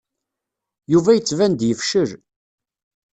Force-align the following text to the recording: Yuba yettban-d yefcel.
Yuba 0.91 1.11
yettban-d 1.15 1.61
yefcel. 1.67 2.09